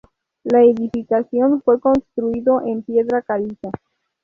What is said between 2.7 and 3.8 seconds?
piedra caliza.